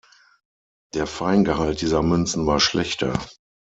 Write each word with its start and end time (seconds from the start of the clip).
Der 0.95 1.05
Feingehalt 1.05 1.81
dieser 1.81 2.01
Münzen 2.01 2.47
war 2.47 2.59
schlechter. 2.59 3.19